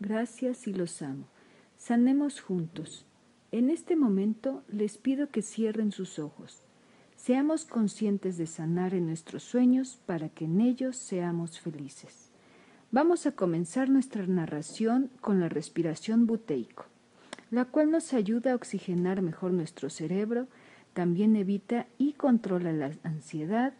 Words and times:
Gracias 0.00 0.66
y 0.66 0.72
los 0.72 1.02
amo. 1.02 1.26
Sanemos 1.76 2.40
juntos. 2.40 3.04
En 3.52 3.68
este 3.68 3.96
momento 3.96 4.62
les 4.68 4.96
pido 4.96 5.28
que 5.28 5.42
cierren 5.42 5.92
sus 5.92 6.18
ojos. 6.18 6.62
Seamos 7.16 7.66
conscientes 7.66 8.38
de 8.38 8.46
sanar 8.46 8.94
en 8.94 9.06
nuestros 9.06 9.42
sueños 9.42 9.98
para 10.06 10.30
que 10.30 10.46
en 10.46 10.62
ellos 10.62 10.96
seamos 10.96 11.60
felices. 11.60 12.30
Vamos 12.92 13.26
a 13.26 13.32
comenzar 13.32 13.90
nuestra 13.90 14.26
narración 14.26 15.10
con 15.20 15.38
la 15.40 15.50
respiración 15.50 16.26
buteico, 16.26 16.86
la 17.50 17.66
cual 17.66 17.90
nos 17.90 18.14
ayuda 18.14 18.52
a 18.52 18.54
oxigenar 18.54 19.20
mejor 19.20 19.52
nuestro 19.52 19.90
cerebro, 19.90 20.46
también 20.94 21.36
evita 21.36 21.86
y 21.98 22.14
controla 22.14 22.72
la 22.72 22.92
ansiedad. 23.02 23.74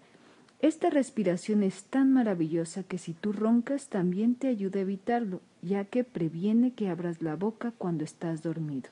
Esta 0.60 0.90
respiración 0.90 1.62
es 1.62 1.84
tan 1.84 2.12
maravillosa 2.12 2.82
que 2.82 2.98
si 2.98 3.12
tú 3.12 3.32
roncas 3.32 3.88
también 3.88 4.34
te 4.34 4.48
ayuda 4.48 4.80
a 4.80 4.82
evitarlo, 4.82 5.40
ya 5.62 5.84
que 5.84 6.02
previene 6.02 6.72
que 6.72 6.88
abras 6.88 7.22
la 7.22 7.36
boca 7.36 7.72
cuando 7.78 8.02
estás 8.02 8.42
dormido. 8.42 8.90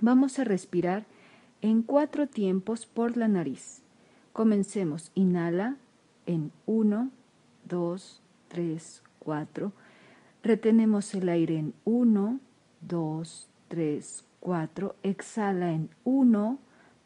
Vamos 0.00 0.38
a 0.38 0.44
respirar 0.44 1.06
en 1.60 1.82
cuatro 1.82 2.28
tiempos 2.28 2.86
por 2.86 3.16
la 3.16 3.26
nariz. 3.26 3.82
Comencemos. 4.32 5.10
Inhala 5.14 5.76
en 6.26 6.52
1, 6.66 7.10
2, 7.68 8.22
3, 8.48 9.02
4. 9.18 9.72
Retenemos 10.42 11.14
el 11.14 11.28
aire 11.28 11.58
en 11.58 11.74
1, 11.84 12.40
2, 12.82 13.48
3, 13.68 14.24
4. 14.38 14.96
Exhala 15.02 15.72
en 15.72 15.90
1, 16.04 16.58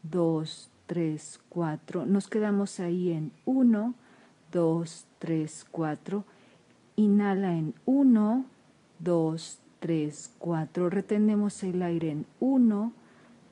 2, 0.02 0.70
3, 0.86 1.40
4. 1.48 2.06
Nos 2.06 2.28
quedamos 2.28 2.80
ahí 2.80 3.12
en 3.12 3.32
1, 3.44 3.94
2, 4.52 5.06
3, 5.18 5.66
4. 5.70 6.24
Inhala 6.96 7.56
en 7.56 7.74
1, 7.86 8.44
2, 8.98 9.58
3, 9.80 10.30
4. 10.38 10.90
Retenemos 10.90 11.62
el 11.62 11.82
aire 11.82 12.10
en 12.10 12.26
1, 12.40 12.92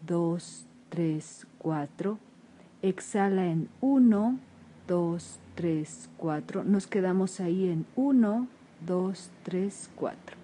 2, 0.06 0.66
3, 0.88 1.46
4. 1.58 2.18
Exhala 2.82 3.46
en 3.46 3.68
1, 3.80 4.38
2, 4.88 5.38
3, 5.54 6.10
4. 6.16 6.64
Nos 6.64 6.86
quedamos 6.86 7.40
ahí 7.40 7.68
en 7.68 7.86
1, 7.96 8.46
2, 8.86 9.30
3, 9.42 9.90
4. 9.94 10.36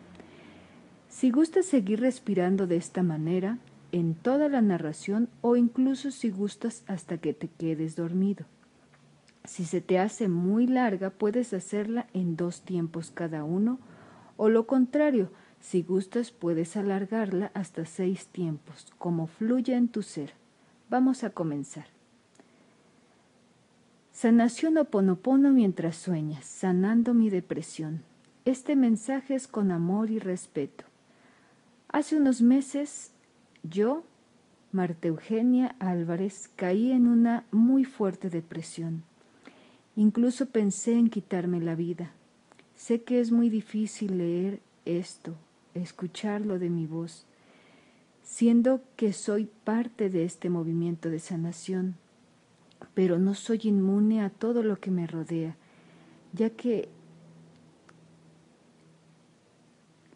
Si 1.09 1.31
gustas 1.31 1.67
seguir 1.67 2.01
respirando 2.01 2.67
de 2.67 2.77
esta 2.77 3.03
manera, 3.03 3.59
en 3.93 4.15
toda 4.15 4.49
la 4.49 4.61
narración 4.61 5.29
o 5.41 5.57
incluso 5.57 6.11
si 6.11 6.31
gustas 6.31 6.83
hasta 6.87 7.19
que 7.19 7.33
te 7.33 7.49
quedes 7.49 7.97
dormido. 7.97 8.47
Si 9.45 9.65
se 9.65 9.81
te 9.81 9.99
hace 9.99 10.29
muy 10.29 10.67
larga, 10.67 11.11
puedes 11.11 11.55
hacerla 11.55 12.07
en 12.13 12.37
dos 12.37 12.63
tiempos 12.63 13.11
cada 13.11 13.45
uno, 13.45 13.79
o 14.37 14.49
lo 14.49 14.67
contrario, 14.67 15.31
si 15.61 15.83
gustas, 15.83 16.31
puedes 16.31 16.77
alargarla 16.77 17.51
hasta 17.55 17.85
seis 17.85 18.27
tiempos, 18.27 18.93
como 18.99 19.27
fluya 19.27 19.77
en 19.77 19.89
tu 19.89 20.03
ser. 20.03 20.35
Vamos 20.89 21.25
a 21.25 21.31
comenzar. 21.31 21.87
Sanación 24.13 24.79
oponopono 24.79 25.53
mientras 25.53 25.97
sueñas, 25.97 26.45
sanando 26.45 27.15
mi 27.15 27.31
depresión. 27.31 28.03
Este 28.45 28.77
mensaje 28.77 29.35
es 29.35 29.47
con 29.47 29.71
amor 29.71 30.11
y 30.11 30.19
respeto. 30.19 30.85
Hace 31.89 32.17
unos 32.17 32.43
meses 32.43 33.13
yo, 33.63 34.05
Marta 34.73 35.09
Eugenia 35.09 35.77
Álvarez, 35.79 36.51
caí 36.57 36.93
en 36.93 37.07
una 37.07 37.45
muy 37.51 37.85
fuerte 37.85 38.31
depresión. 38.31 39.03
Incluso 39.97 40.47
pensé 40.47 40.95
en 40.95 41.09
quitarme 41.09 41.61
la 41.61 41.75
vida. 41.75 42.13
Sé 42.77 43.03
que 43.03 43.21
es 43.21 43.33
muy 43.33 43.49
difícil 43.49 44.19
leer 44.19 44.61
esto, 44.85 45.35
escucharlo 45.75 46.59
de 46.59 46.71
mi 46.71 46.87
voz, 46.87 47.27
siendo 48.23 48.83
que 48.97 49.13
soy 49.13 49.49
parte 49.65 50.11
de 50.11 50.25
este 50.25 50.51
movimiento 50.51 51.09
de 51.09 51.19
sanación, 51.19 51.97
pero 52.95 53.19
no 53.19 53.35
soy 53.35 53.61
inmune 53.65 54.23
a 54.23 54.31
todo 54.31 54.63
lo 54.63 54.79
que 54.79 54.91
me 54.91 55.07
rodea, 55.07 55.57
ya 56.33 56.51
que 56.51 56.89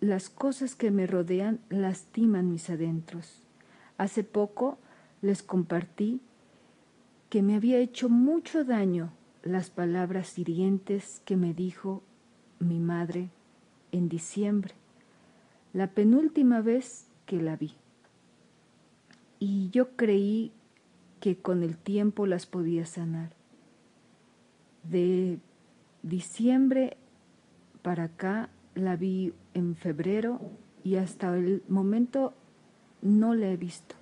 las 0.03 0.29
cosas 0.29 0.75
que 0.75 0.91
me 0.91 1.07
rodean 1.07 1.61
lastiman 1.71 2.51
mis 2.51 2.69
adentros. 2.69 3.41
Hace 3.97 4.25
poco 4.25 4.77
les 5.23 5.43
compartí 5.43 6.21
que 7.31 7.41
me 7.41 7.55
había 7.55 7.79
hecho 7.79 8.11
mucho 8.11 8.65
daño 8.65 9.15
las 9.43 9.71
palabras 9.71 10.39
hirientes 10.39 11.23
que 11.25 11.39
me 11.39 11.55
dijo 11.55 12.03
mi 12.59 12.79
madre 12.79 13.31
en 13.93 14.11
diciembre 14.11 14.75
la 15.73 15.87
penúltima 15.89 16.61
vez 16.61 17.07
que 17.27 17.41
la 17.41 17.57
vi. 17.57 17.75
Y 19.39 19.71
yo 19.71 19.97
creí 19.97 20.53
que 21.21 21.39
con 21.39 21.63
el 21.63 21.77
tiempo 21.77 22.27
las 22.27 22.47
podía 22.47 22.85
sanar. 22.87 23.31
De 24.83 25.39
diciembre 26.03 26.97
para 27.83 28.05
acá 28.05 28.51
la 28.75 28.97
vi 28.97 29.35
en 29.55 29.77
febrero 29.77 30.41
y 30.85 30.97
hasta 30.97 31.37
el 31.37 31.63
momento 31.69 32.35
no 33.03 33.35
la 33.35 33.49
he 33.49 33.57
visto. 33.57 33.95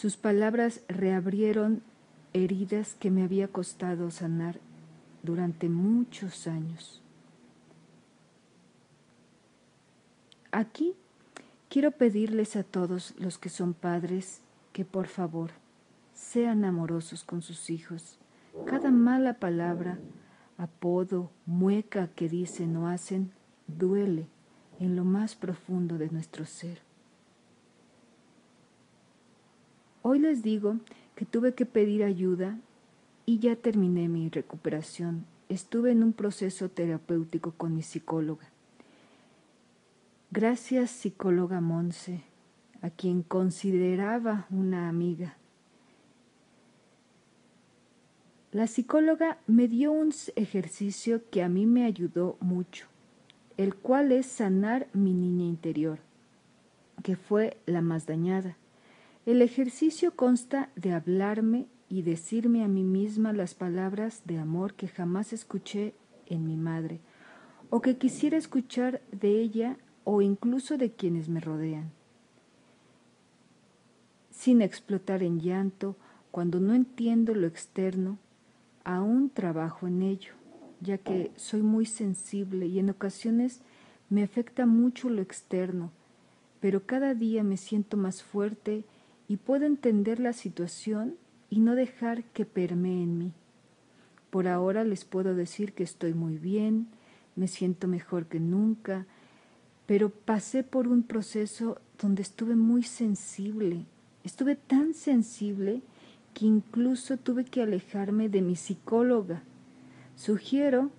Sus 0.00 0.16
palabras 0.16 0.80
reabrieron 0.88 1.82
heridas 2.32 2.94
que 2.94 3.10
me 3.10 3.22
había 3.22 3.48
costado 3.48 4.10
sanar 4.10 4.58
durante 5.22 5.68
muchos 5.68 6.46
años. 6.46 7.02
Aquí 10.52 10.94
quiero 11.70 11.92
pedirles 11.92 12.56
a 12.56 12.64
todos 12.64 13.14
los 13.16 13.38
que 13.38 13.48
son 13.48 13.72
padres 13.72 14.42
que 14.72 14.84
por 14.84 15.06
favor 15.06 15.52
sean 16.12 16.64
amorosos 16.64 17.24
con 17.24 17.40
sus 17.40 17.70
hijos. 17.70 18.18
Cada 18.66 18.90
mala 18.90 19.34
palabra, 19.34 19.98
apodo, 20.58 21.30
mueca 21.46 22.08
que 22.08 22.28
dicen 22.28 22.76
o 22.76 22.88
hacen 22.88 23.30
duele 23.68 24.26
en 24.80 24.96
lo 24.96 25.04
más 25.04 25.36
profundo 25.36 25.96
de 25.96 26.10
nuestro 26.10 26.44
ser. 26.44 26.80
Hoy 30.02 30.18
les 30.18 30.42
digo 30.42 30.76
que 31.14 31.24
tuve 31.24 31.54
que 31.54 31.66
pedir 31.66 32.02
ayuda 32.02 32.58
y 33.26 33.38
ya 33.38 33.54
terminé 33.54 34.08
mi 34.08 34.28
recuperación. 34.28 35.24
Estuve 35.48 35.92
en 35.92 36.02
un 36.02 36.14
proceso 36.14 36.68
terapéutico 36.68 37.52
con 37.52 37.74
mi 37.74 37.82
psicóloga. 37.82 38.50
Gracias 40.32 40.92
psicóloga 40.92 41.60
Monse, 41.60 42.22
a 42.82 42.90
quien 42.90 43.24
consideraba 43.24 44.46
una 44.48 44.88
amiga. 44.88 45.36
La 48.52 48.68
psicóloga 48.68 49.38
me 49.48 49.66
dio 49.66 49.90
un 49.90 50.14
ejercicio 50.36 51.28
que 51.30 51.42
a 51.42 51.48
mí 51.48 51.66
me 51.66 51.84
ayudó 51.84 52.36
mucho, 52.38 52.86
el 53.56 53.74
cual 53.74 54.12
es 54.12 54.26
sanar 54.26 54.86
mi 54.92 55.14
niña 55.14 55.46
interior, 55.46 55.98
que 57.02 57.16
fue 57.16 57.56
la 57.66 57.80
más 57.80 58.06
dañada. 58.06 58.56
El 59.26 59.42
ejercicio 59.42 60.14
consta 60.14 60.70
de 60.76 60.92
hablarme 60.92 61.66
y 61.88 62.02
decirme 62.02 62.62
a 62.62 62.68
mí 62.68 62.84
misma 62.84 63.32
las 63.32 63.54
palabras 63.54 64.22
de 64.26 64.38
amor 64.38 64.74
que 64.74 64.86
jamás 64.86 65.32
escuché 65.32 65.92
en 66.26 66.46
mi 66.46 66.56
madre, 66.56 67.00
o 67.68 67.80
que 67.80 67.98
quisiera 67.98 68.36
escuchar 68.36 69.02
de 69.10 69.40
ella 69.40 69.76
o 70.04 70.22
incluso 70.22 70.76
de 70.76 70.92
quienes 70.92 71.28
me 71.28 71.40
rodean. 71.40 71.90
Sin 74.30 74.62
explotar 74.62 75.22
en 75.22 75.40
llanto, 75.40 75.96
cuando 76.30 76.60
no 76.60 76.74
entiendo 76.74 77.34
lo 77.34 77.46
externo, 77.46 78.18
aún 78.84 79.30
trabajo 79.30 79.86
en 79.86 80.02
ello, 80.02 80.32
ya 80.80 80.98
que 80.98 81.30
soy 81.36 81.62
muy 81.62 81.86
sensible 81.86 82.66
y 82.66 82.78
en 82.78 82.90
ocasiones 82.90 83.60
me 84.08 84.22
afecta 84.22 84.66
mucho 84.66 85.10
lo 85.10 85.22
externo, 85.22 85.90
pero 86.60 86.86
cada 86.86 87.14
día 87.14 87.42
me 87.42 87.56
siento 87.56 87.96
más 87.96 88.22
fuerte 88.22 88.84
y 89.28 89.36
puedo 89.36 89.66
entender 89.66 90.20
la 90.20 90.32
situación 90.32 91.16
y 91.50 91.60
no 91.60 91.74
dejar 91.74 92.24
que 92.24 92.44
permee 92.44 93.02
en 93.02 93.18
mí. 93.18 93.32
Por 94.30 94.46
ahora 94.48 94.84
les 94.84 95.04
puedo 95.04 95.34
decir 95.34 95.72
que 95.72 95.82
estoy 95.82 96.14
muy 96.14 96.38
bien, 96.38 96.88
me 97.36 97.48
siento 97.48 97.88
mejor 97.88 98.26
que 98.26 98.40
nunca, 98.40 99.06
pero 99.90 100.10
pasé 100.10 100.62
por 100.62 100.86
un 100.86 101.02
proceso 101.02 101.80
donde 102.00 102.22
estuve 102.22 102.54
muy 102.54 102.84
sensible, 102.84 103.86
estuve 104.22 104.54
tan 104.54 104.94
sensible 104.94 105.82
que 106.32 106.46
incluso 106.46 107.16
tuve 107.16 107.44
que 107.44 107.60
alejarme 107.60 108.28
de 108.28 108.40
mi 108.40 108.54
psicóloga. 108.54 109.42
Sugiero 110.14 110.90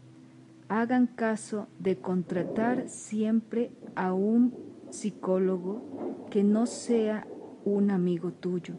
hagan 0.68 1.08
caso 1.08 1.70
de 1.80 2.00
contratar 2.00 2.90
siempre 2.90 3.72
a 3.96 4.12
un 4.12 4.54
psicólogo 4.90 6.28
que 6.30 6.44
no 6.44 6.66
sea 6.66 7.26
un 7.64 7.92
amigo 7.92 8.34
tuyo, 8.34 8.74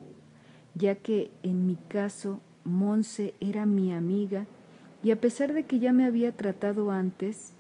ya 0.75 0.95
que 0.95 1.31
en 1.43 1.67
mi 1.67 1.77
caso 1.89 2.39
Monse 2.65 3.33
era 3.41 3.65
mi 3.65 3.95
amiga 3.95 4.45
y 5.03 5.11
a 5.11 5.19
pesar 5.19 5.55
de 5.55 5.65
que 5.65 5.79
ya 5.79 5.95
me 5.95 6.05
había 6.05 6.33
tratado 6.33 6.91
antes 6.91 7.55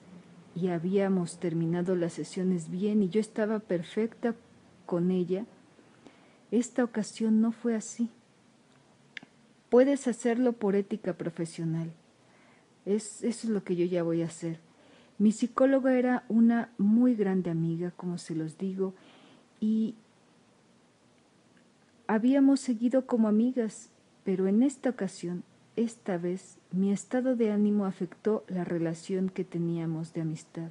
y 0.54 0.68
habíamos 0.68 1.38
terminado 1.38 1.96
las 1.96 2.12
sesiones 2.12 2.70
bien 2.70 3.02
y 3.02 3.08
yo 3.08 3.20
estaba 3.20 3.58
perfecta 3.58 4.34
con 4.86 5.10
ella, 5.10 5.46
esta 6.50 6.84
ocasión 6.84 7.40
no 7.40 7.52
fue 7.52 7.74
así. 7.74 8.10
Puedes 9.70 10.06
hacerlo 10.06 10.52
por 10.52 10.76
ética 10.76 11.14
profesional. 11.14 11.92
Es, 12.84 13.22
eso 13.24 13.46
es 13.46 13.48
lo 13.50 13.64
que 13.64 13.76
yo 13.76 13.86
ya 13.86 14.02
voy 14.02 14.22
a 14.22 14.26
hacer. 14.26 14.58
Mi 15.18 15.32
psicóloga 15.32 15.96
era 15.96 16.24
una 16.28 16.70
muy 16.76 17.14
grande 17.14 17.50
amiga, 17.50 17.92
como 17.92 18.18
se 18.18 18.34
los 18.34 18.58
digo, 18.58 18.92
y 19.60 19.94
habíamos 22.06 22.60
seguido 22.60 23.06
como 23.06 23.28
amigas, 23.28 23.88
pero 24.24 24.46
en 24.48 24.62
esta 24.62 24.90
ocasión, 24.90 25.44
esta 25.76 26.18
vez, 26.18 26.58
mi 26.70 26.92
estado 26.92 27.34
de 27.34 27.50
ánimo 27.50 27.86
afectó 27.86 28.44
la 28.48 28.64
relación 28.64 29.30
que 29.30 29.44
teníamos 29.44 30.12
de 30.12 30.20
amistad, 30.20 30.68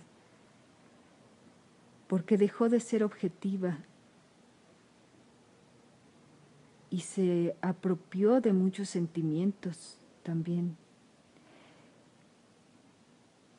porque 2.07 2.37
dejó 2.37 2.69
de 2.69 2.79
ser 2.79 3.03
objetiva 3.03 3.79
y 6.91 6.99
se 6.99 7.55
apropió 7.61 8.41
de 8.41 8.53
muchos 8.53 8.89
sentimientos 8.89 9.97
también. 10.23 10.77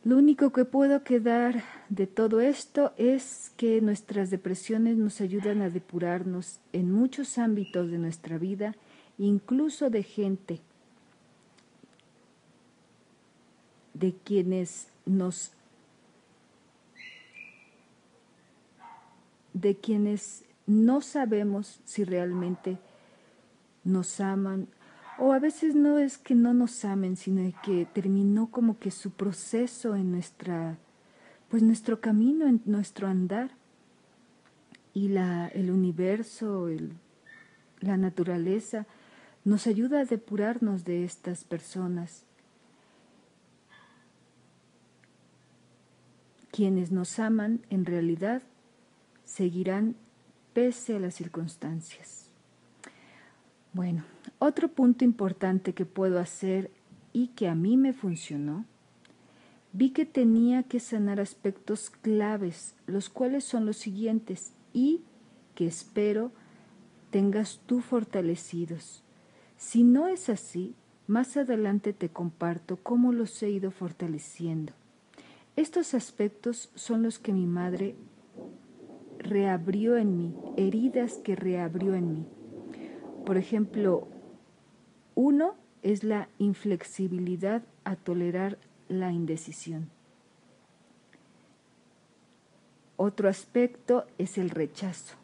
Lo 0.04 0.18
único 0.18 0.52
que 0.52 0.64
puedo 0.64 1.02
quedar 1.04 1.62
de 1.88 2.06
todo 2.06 2.40
esto 2.40 2.92
es 2.96 3.52
que 3.56 3.80
nuestras 3.80 4.30
depresiones 4.30 4.96
nos 4.96 5.20
ayudan 5.20 5.62
a 5.62 5.70
depurarnos 5.70 6.60
en 6.72 6.90
muchos 6.90 7.38
ámbitos 7.38 7.90
de 7.90 7.98
nuestra 7.98 8.36
vida, 8.36 8.74
incluso 9.16 9.90
de 9.90 10.02
gente 10.02 10.60
de 14.02 14.12
quienes 14.24 14.88
nos 15.06 15.52
de 19.54 19.76
quienes 19.76 20.44
no 20.66 21.00
sabemos 21.02 21.80
si 21.84 22.02
realmente 22.02 22.78
nos 23.84 24.20
aman, 24.20 24.66
o 25.18 25.32
a 25.32 25.38
veces 25.38 25.76
no 25.76 25.98
es 25.98 26.18
que 26.18 26.34
no 26.34 26.52
nos 26.52 26.84
amen, 26.84 27.16
sino 27.16 27.48
que 27.62 27.86
terminó 27.86 28.50
como 28.50 28.80
que 28.80 28.90
su 28.90 29.12
proceso 29.12 29.94
en 29.94 30.10
nuestra, 30.10 30.78
pues 31.48 31.62
nuestro 31.62 32.00
camino, 32.00 32.48
en 32.48 32.60
nuestro 32.64 33.06
andar. 33.06 33.52
Y 34.94 35.08
la, 35.08 35.48
el 35.48 35.70
universo, 35.70 36.68
la 37.80 37.96
naturaleza, 37.96 38.86
nos 39.44 39.66
ayuda 39.66 40.00
a 40.00 40.04
depurarnos 40.04 40.84
de 40.84 41.04
estas 41.04 41.44
personas. 41.44 42.24
Quienes 46.52 46.92
nos 46.92 47.18
aman 47.18 47.62
en 47.70 47.86
realidad 47.86 48.42
seguirán 49.24 49.96
pese 50.52 50.96
a 50.96 51.00
las 51.00 51.14
circunstancias. 51.14 52.28
Bueno, 53.72 54.04
otro 54.38 54.68
punto 54.68 55.02
importante 55.02 55.72
que 55.72 55.86
puedo 55.86 56.20
hacer 56.20 56.70
y 57.14 57.28
que 57.28 57.48
a 57.48 57.54
mí 57.54 57.78
me 57.78 57.94
funcionó, 57.94 58.66
vi 59.72 59.92
que 59.92 60.04
tenía 60.04 60.62
que 60.62 60.78
sanar 60.78 61.20
aspectos 61.20 61.88
claves, 61.88 62.74
los 62.86 63.08
cuales 63.08 63.44
son 63.44 63.64
los 63.64 63.78
siguientes 63.78 64.52
y 64.74 65.00
que 65.54 65.66
espero 65.66 66.32
tengas 67.10 67.62
tú 67.64 67.80
fortalecidos. 67.80 69.02
Si 69.56 69.84
no 69.84 70.06
es 70.06 70.28
así, 70.28 70.74
más 71.06 71.38
adelante 71.38 71.94
te 71.94 72.10
comparto 72.10 72.76
cómo 72.76 73.12
los 73.12 73.42
he 73.42 73.48
ido 73.48 73.70
fortaleciendo. 73.70 74.74
Estos 75.56 75.94
aspectos 75.94 76.70
son 76.74 77.02
los 77.02 77.18
que 77.18 77.32
mi 77.32 77.46
madre 77.46 77.94
reabrió 79.18 79.96
en 79.96 80.16
mí, 80.16 80.34
heridas 80.56 81.14
que 81.14 81.36
reabrió 81.36 81.94
en 81.94 82.12
mí. 82.12 82.26
Por 83.26 83.36
ejemplo, 83.36 84.08
uno 85.14 85.54
es 85.82 86.04
la 86.04 86.28
inflexibilidad 86.38 87.62
a 87.84 87.96
tolerar 87.96 88.58
la 88.88 89.12
indecisión. 89.12 89.90
Otro 92.96 93.28
aspecto 93.28 94.06
es 94.16 94.38
el 94.38 94.50
rechazo. 94.50 95.16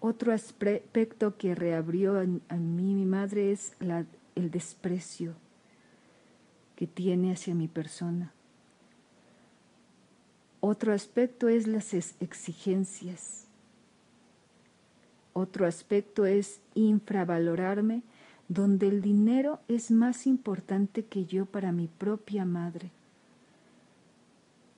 Otro 0.00 0.32
aspecto 0.32 1.36
que 1.36 1.54
reabrió 1.54 2.18
a, 2.18 2.56
mí 2.56 2.94
mi 2.94 3.06
madre 3.06 3.52
es 3.52 3.76
el 4.34 4.50
desprecio 4.50 5.34
que 6.74 6.86
tiene 6.86 7.32
hacia 7.32 7.54
mi 7.54 7.68
persona. 7.68 8.32
Otro 10.68 10.92
aspecto 10.92 11.48
es 11.48 11.68
las 11.68 11.94
exigencias. 11.94 13.46
Otro 15.32 15.64
aspecto 15.64 16.26
es 16.26 16.60
infravalorarme, 16.74 18.02
donde 18.48 18.88
el 18.88 19.00
dinero 19.00 19.60
es 19.68 19.92
más 19.92 20.26
importante 20.26 21.04
que 21.04 21.24
yo 21.24 21.46
para 21.46 21.70
mi 21.70 21.86
propia 21.86 22.44
madre. 22.44 22.90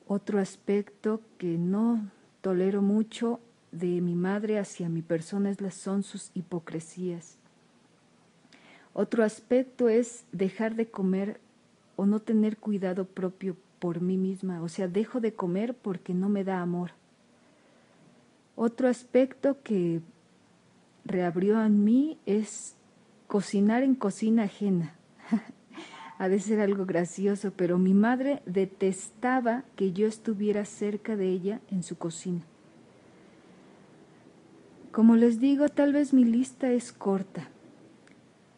Otro 0.06 0.40
aspecto 0.40 1.22
que 1.38 1.56
no 1.56 2.10
tolero 2.42 2.82
mucho 2.82 3.40
de 3.72 4.02
mi 4.02 4.14
madre 4.14 4.58
hacia 4.58 4.90
mi 4.90 5.00
persona 5.00 5.56
son 5.70 6.02
sus 6.02 6.30
hipocresías. 6.34 7.38
Otro 8.92 9.24
aspecto 9.24 9.88
es 9.88 10.24
dejar 10.32 10.74
de 10.74 10.90
comer 10.90 11.40
o 11.96 12.04
no 12.04 12.20
tener 12.20 12.58
cuidado 12.58 13.06
propio 13.06 13.56
por 13.78 14.00
mí 14.00 14.16
misma, 14.16 14.62
o 14.62 14.68
sea, 14.68 14.88
dejo 14.88 15.20
de 15.20 15.34
comer 15.34 15.74
porque 15.74 16.14
no 16.14 16.28
me 16.28 16.44
da 16.44 16.60
amor. 16.60 16.92
Otro 18.56 18.88
aspecto 18.88 19.62
que 19.62 20.00
reabrió 21.04 21.62
en 21.64 21.84
mí 21.84 22.18
es 22.26 22.74
cocinar 23.26 23.82
en 23.82 23.94
cocina 23.94 24.44
ajena. 24.44 24.94
ha 26.18 26.28
de 26.28 26.40
ser 26.40 26.60
algo 26.60 26.84
gracioso, 26.84 27.52
pero 27.56 27.78
mi 27.78 27.94
madre 27.94 28.42
detestaba 28.44 29.62
que 29.76 29.92
yo 29.92 30.06
estuviera 30.08 30.64
cerca 30.64 31.16
de 31.16 31.28
ella 31.28 31.60
en 31.70 31.84
su 31.84 31.96
cocina. 31.96 32.42
Como 34.90 35.14
les 35.14 35.38
digo, 35.38 35.68
tal 35.68 35.92
vez 35.92 36.12
mi 36.12 36.24
lista 36.24 36.72
es 36.72 36.92
corta, 36.92 37.48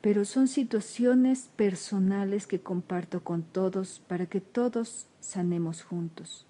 pero 0.01 0.25
son 0.25 0.49
situaciones 0.49 1.51
personales 1.57 2.47
que 2.47 2.61
comparto 2.61 3.23
con 3.23 3.43
todos 3.43 4.01
para 4.09 4.27
que 4.27 4.41
todos 4.41 5.07
sanemos 5.21 5.83
juntos. 5.83 6.47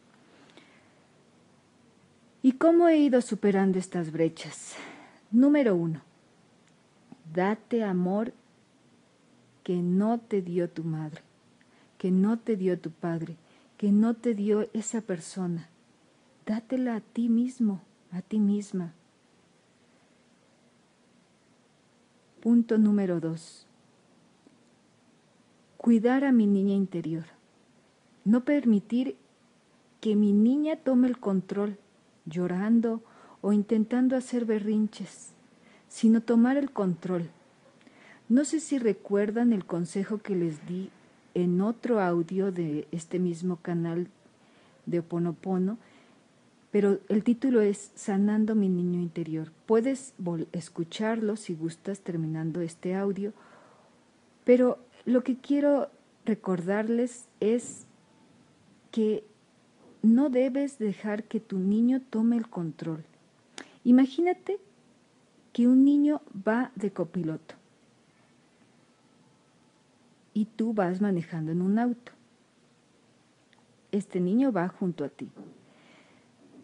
¿Y 2.43 2.53
cómo 2.53 2.89
he 2.89 2.97
ido 2.99 3.21
superando 3.21 3.79
estas 3.79 4.13
brechas? 4.13 4.75
Número 5.31 5.75
uno, 5.75 6.01
date 7.35 7.85
amor 7.85 8.33
que 9.63 9.77
no 9.77 10.19
te 10.19 10.41
dio 10.43 10.71
tu 10.71 10.85
madre, 10.85 11.23
que 11.99 12.11
no 12.11 12.39
te 12.39 12.57
dio 12.57 12.79
tu 12.79 12.91
padre, 12.91 13.37
que 13.77 13.93
no 13.93 14.15
te 14.15 14.35
dio 14.35 14.69
esa 14.73 15.01
persona. 15.01 15.69
Dátela 16.47 16.97
a 16.97 17.01
ti 17.01 17.29
mismo, 17.29 17.83
a 18.11 18.23
ti 18.23 18.39
misma. 18.39 18.95
Punto 22.41 22.79
número 22.79 23.21
dos. 23.21 23.67
Cuidar 25.77 26.25
a 26.25 26.33
mi 26.33 26.47
niña 26.47 26.75
interior. 26.75 27.25
No 28.25 28.47
permitir 28.47 29.17
que 30.01 30.17
mi 30.17 30.33
niña 30.33 30.77
tome 30.77 31.07
el 31.09 31.19
control, 31.19 31.77
llorando 32.25 33.03
o 33.43 33.53
intentando 33.53 34.17
hacer 34.17 34.47
berrinches, 34.47 35.35
sino 35.89 36.23
tomar 36.23 36.57
el 36.57 36.71
control. 36.71 37.29
No 38.31 38.47
sé 38.47 38.61
si 38.61 38.79
recuerdan 38.79 39.53
el 39.53 39.67
consejo 39.67 40.17
que 40.17 40.35
les 40.35 40.67
di 40.67 40.89
en 41.35 41.61
otro 41.61 42.01
audio 42.01 42.53
de 42.53 42.89
este 42.91 43.19
mismo 43.19 43.57
canal 43.57 44.09
de 44.87 45.01
Oponopono, 45.01 45.77
pero 46.71 47.01
el 47.09 47.25
título 47.25 47.61
es 47.61 47.91
Sanando 47.95 48.55
mi 48.55 48.69
niño 48.69 49.01
interior. 49.01 49.51
Puedes 49.67 50.15
escucharlo 50.53 51.37
si 51.37 51.55
gustas 51.55 52.01
terminando 52.01 52.61
este 52.61 52.95
audio, 52.95 53.33
pero 54.45 54.79
lo 55.05 55.25
que 55.25 55.37
quiero 55.37 55.91
recordarles 56.25 57.27
es 57.41 57.87
que 58.91 59.25
no 60.03 60.31
debes 60.31 60.79
dejar 60.79 61.25
que 61.25 61.41
tu 61.41 61.59
niño 61.59 62.01
tome 62.09 62.37
el 62.37 62.49
control. 62.49 63.05
Imagínate 63.85 64.59
que 65.53 65.67
un 65.67 65.85
niño 65.85 66.23
va 66.47 66.71
de 66.77 66.93
copiloto 66.93 67.55
y 70.33 70.45
tú 70.45 70.73
vas 70.73 71.01
manejando 71.01 71.53
en 71.53 71.63
un 71.63 71.79
auto. 71.79 72.13
Este 73.91 74.21
niño 74.21 74.53
va 74.53 74.69
junto 74.69 75.05
a 75.05 75.09
ti. 75.09 75.29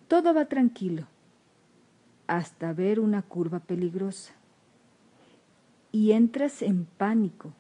Todo 0.09 0.33
va 0.35 0.45
tranquilo. 0.47 1.07
hasta 2.27 2.73
ver 2.73 3.01
una 3.01 3.23
curva 3.23 3.61
peligrosa 3.61 4.35
y 5.93 6.13
entras 6.13 6.63
en 6.63 6.85
pánico. 6.85 7.53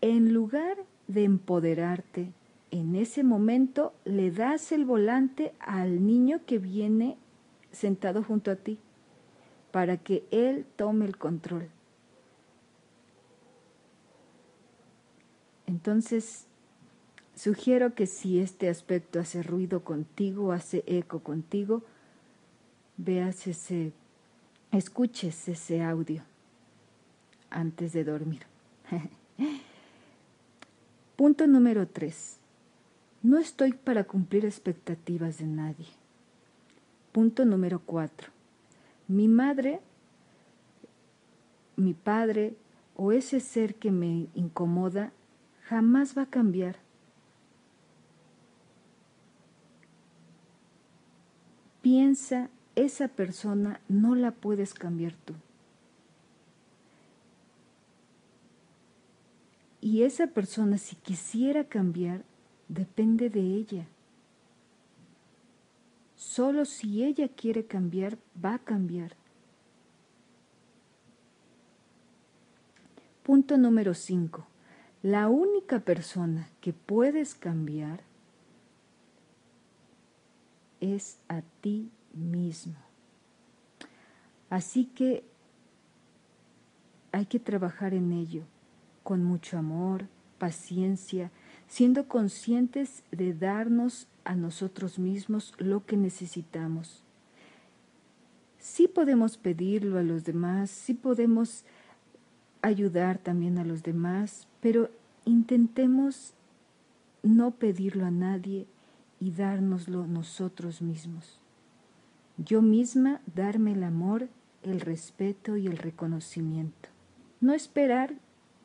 En 0.00 0.32
lugar 0.32 0.76
de 1.08 1.24
empoderarte, 1.24 2.32
en 2.70 2.94
ese 2.96 3.24
momento 3.24 3.92
le 4.04 4.30
das 4.30 4.72
el 4.72 4.84
volante 4.84 5.52
al 5.58 6.06
niño 6.06 6.40
que 6.46 6.58
viene 6.58 7.16
sentado 7.72 8.22
junto 8.22 8.50
a 8.50 8.56
ti 8.56 8.78
para 9.72 9.96
que 9.96 10.24
él 10.30 10.64
tome 10.76 11.04
el 11.04 11.18
control. 11.18 11.68
Entonces, 15.66 16.46
sugiero 17.34 17.94
que 17.94 18.06
si 18.06 18.40
este 18.40 18.68
aspecto 18.68 19.20
hace 19.20 19.42
ruido 19.42 19.84
contigo, 19.84 20.52
hace 20.52 20.84
eco 20.86 21.20
contigo, 21.20 21.82
veas 22.96 23.46
ese, 23.46 23.92
escuches 24.72 25.48
ese 25.48 25.82
audio 25.82 26.22
antes 27.50 27.92
de 27.92 28.04
dormir. 28.04 28.42
Punto 31.16 31.46
número 31.46 31.86
3. 31.86 32.38
No 33.22 33.38
estoy 33.38 33.72
para 33.72 34.04
cumplir 34.04 34.44
expectativas 34.44 35.38
de 35.38 35.46
nadie. 35.46 35.86
Punto 37.12 37.44
número 37.44 37.80
4. 37.80 38.28
Mi 39.06 39.28
madre, 39.28 39.80
mi 41.76 41.94
padre 41.94 42.54
o 42.96 43.12
ese 43.12 43.40
ser 43.40 43.76
que 43.76 43.90
me 43.90 44.26
incomoda 44.34 45.12
jamás 45.62 46.16
va 46.18 46.22
a 46.22 46.30
cambiar. 46.30 46.83
Piensa, 51.84 52.48
esa 52.76 53.08
persona 53.08 53.78
no 53.90 54.14
la 54.14 54.30
puedes 54.30 54.72
cambiar 54.72 55.12
tú. 55.26 55.34
Y 59.82 60.04
esa 60.04 60.28
persona, 60.28 60.78
si 60.78 60.96
quisiera 60.96 61.64
cambiar, 61.64 62.22
depende 62.68 63.28
de 63.28 63.40
ella. 63.40 63.86
Solo 66.16 66.64
si 66.64 67.04
ella 67.04 67.28
quiere 67.28 67.66
cambiar, 67.66 68.16
va 68.42 68.54
a 68.54 68.58
cambiar. 68.60 69.14
Punto 73.24 73.58
número 73.58 73.92
5. 73.92 74.46
La 75.02 75.28
única 75.28 75.80
persona 75.80 76.48
que 76.62 76.72
puedes 76.72 77.34
cambiar 77.34 78.00
es 80.84 81.18
a 81.28 81.42
ti 81.60 81.90
mismo. 82.12 82.74
Así 84.50 84.84
que 84.86 85.24
hay 87.12 87.26
que 87.26 87.38
trabajar 87.38 87.94
en 87.94 88.12
ello 88.12 88.42
con 89.02 89.24
mucho 89.24 89.58
amor, 89.58 90.06
paciencia, 90.38 91.30
siendo 91.66 92.06
conscientes 92.08 93.02
de 93.10 93.34
darnos 93.34 94.08
a 94.24 94.34
nosotros 94.34 94.98
mismos 94.98 95.54
lo 95.58 95.84
que 95.86 95.96
necesitamos. 95.96 97.02
Sí 98.58 98.88
podemos 98.88 99.36
pedirlo 99.36 99.98
a 99.98 100.02
los 100.02 100.24
demás, 100.24 100.70
sí 100.70 100.94
podemos 100.94 101.64
ayudar 102.62 103.18
también 103.18 103.58
a 103.58 103.64
los 103.64 103.82
demás, 103.82 104.48
pero 104.60 104.90
intentemos 105.24 106.32
no 107.22 107.52
pedirlo 107.52 108.06
a 108.06 108.10
nadie 108.10 108.66
y 109.20 109.30
dárnoslo 109.32 110.06
nosotros 110.06 110.82
mismos. 110.82 111.40
Yo 112.36 112.62
misma 112.62 113.20
darme 113.34 113.72
el 113.72 113.84
amor, 113.84 114.28
el 114.62 114.80
respeto 114.80 115.56
y 115.56 115.66
el 115.66 115.78
reconocimiento. 115.78 116.88
No 117.40 117.52
esperar 117.52 118.14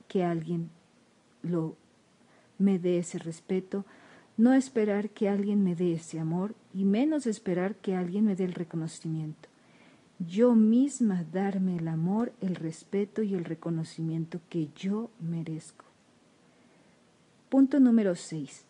que 0.08 0.24
alguien 0.24 0.70
lo 1.44 1.76
me 2.58 2.80
dé 2.80 2.98
ese 2.98 3.20
respeto, 3.20 3.86
no 4.38 4.54
esperar 4.54 5.10
que 5.10 5.30
alguien 5.30 5.64
me 5.64 5.76
dé 5.76 5.94
ese 5.94 6.20
amor 6.20 6.56
y 6.74 6.86
menos 6.86 7.28
esperar 7.28 7.76
que 7.76 7.96
alguien 7.96 8.26
me 8.26 8.36
dé 8.36 8.46
el 8.46 8.54
reconocimiento. 8.54 9.50
Yo 10.20 10.56
misma 10.56 11.26
darme 11.32 11.78
el 11.78 11.88
amor, 11.88 12.34
el 12.42 12.56
respeto 12.56 13.22
y 13.22 13.36
el 13.36 13.46
reconocimiento 13.46 14.42
que 14.50 14.70
yo 14.76 15.10
merezco. 15.20 15.86
Punto 17.50 17.80
número 17.80 18.16
6. 18.16 18.66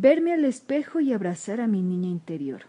Verme 0.00 0.32
al 0.32 0.44
espejo 0.44 1.00
y 1.00 1.12
abrazar 1.12 1.60
a 1.60 1.66
mi 1.66 1.82
niña 1.82 2.08
interior. 2.08 2.66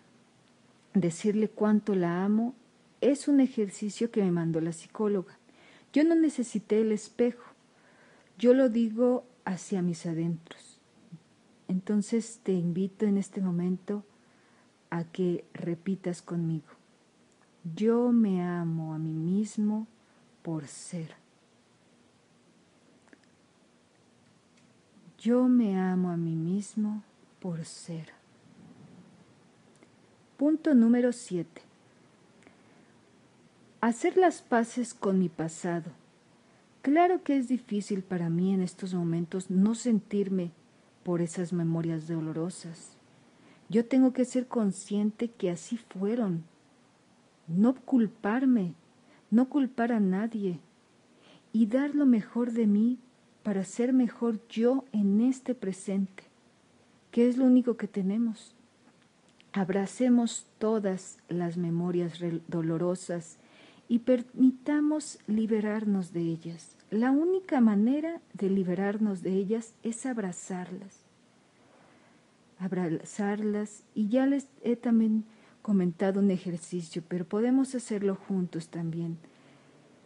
Decirle 0.96 1.48
cuánto 1.48 1.94
la 1.94 2.26
amo 2.26 2.56
es 3.02 3.28
un 3.28 3.40
ejercicio 3.40 4.10
que 4.10 4.24
me 4.24 4.32
mandó 4.32 4.60
la 4.62 4.72
psicóloga. 4.72 5.38
Yo 5.94 6.04
no 6.04 6.16
necesité 6.16 6.82
el 6.82 6.92
espejo, 6.92 7.44
yo 8.40 8.56
lo 8.56 8.68
digo 8.68 9.26
hacia 9.46 9.84
mis 9.84 10.08
adentros. 10.08 10.80
Entonces 11.68 12.40
te 12.42 12.54
invito 12.54 13.06
en 13.06 13.18
este 13.18 13.42
momento 13.42 14.04
a 14.90 15.04
que 15.04 15.46
repitas 15.54 16.24
conmigo. 16.24 16.66
Yo 17.76 18.12
me 18.12 18.42
amo 18.42 18.96
a 18.96 18.98
mí 18.98 19.14
mismo 19.14 19.86
por 20.42 20.66
ser. 20.66 21.14
Yo 25.20 25.48
me 25.48 25.80
amo 25.80 26.10
a 26.10 26.18
mí 26.18 26.36
mismo 26.36 27.04
por 27.40 27.66
ser. 27.66 28.10
Punto 30.38 30.74
número 30.74 31.12
7. 31.12 31.62
Hacer 33.82 34.18
las 34.18 34.42
paces 34.42 34.94
con 34.94 35.20
mi 35.20 35.30
pasado. 35.30 35.92
Claro 36.82 37.24
que 37.24 37.38
es 37.38 37.48
difícil 37.48 38.04
para 38.04 38.30
mí 38.30 38.54
en 38.54 38.62
estos 38.62 38.94
momentos 38.94 39.50
no 39.50 39.76
sentirme 39.76 40.52
por 41.04 41.22
esas 41.22 41.52
memorias 41.52 42.08
dolorosas. 42.08 42.92
Yo 43.68 43.86
tengo 43.86 44.14
que 44.14 44.26
ser 44.26 44.48
consciente 44.48 45.30
que 45.30 45.50
así 45.50 45.78
fueron. 45.78 46.44
No 47.48 47.76
culparme, 47.76 48.74
no 49.32 49.50
culpar 49.50 49.92
a 49.92 50.00
nadie 50.00 50.60
y 51.52 51.68
dar 51.68 51.96
lo 51.96 52.06
mejor 52.06 52.52
de 52.52 52.68
mí 52.68 53.00
para 53.44 53.64
ser 53.64 53.94
mejor 53.94 54.40
yo 54.50 54.86
en 54.92 55.22
este 55.22 55.56
presente, 55.56 56.24
que 57.12 57.28
es 57.28 57.38
lo 57.38 57.46
único 57.46 57.78
que 57.78 57.88
tenemos. 57.88 58.56
Abracemos 59.54 60.46
todas 60.60 61.18
las 61.28 61.58
memorias 61.58 62.20
dolorosas 62.48 63.38
y 63.88 64.00
permitamos 64.00 65.20
liberarnos 65.28 66.14
de 66.14 66.22
ellas. 66.22 66.76
La 66.92 67.12
única 67.12 67.60
manera 67.60 68.22
de 68.34 68.50
liberarnos 68.50 69.24
de 69.24 69.34
ellas 69.34 69.74
es 69.84 70.06
abrazarlas. 70.06 71.02
Abrazarlas 72.60 73.84
y 73.96 74.10
ya 74.10 74.28
les 74.28 74.48
he 74.64 74.76
también 74.76 75.26
comentado 75.62 76.20
un 76.20 76.30
ejercicio, 76.30 77.04
pero 77.08 77.26
podemos 77.26 77.74
hacerlo 77.74 78.16
juntos 78.16 78.68
también. 78.70 79.18